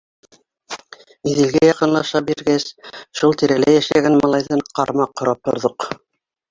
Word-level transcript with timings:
Иҙелгә 1.31 1.61
яҡынлаша 1.69 2.21
биргәс, 2.31 2.67
шул 3.21 3.39
тирәлә 3.43 3.77
йәшәгән 3.77 4.19
малайҙан 4.25 4.67
ҡармаҡ 4.81 5.17
һорап 5.23 5.49
торҙоҡ. 5.51 5.93